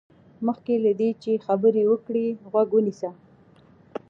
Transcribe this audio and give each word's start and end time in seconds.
مخکې 0.47 0.73
له 0.85 0.91
دې 0.99 1.09
چې 1.23 1.43
خبرې 1.45 1.83
وکړې، 1.91 2.27
غوږ 2.51 2.69
ونيسه. 2.73 3.09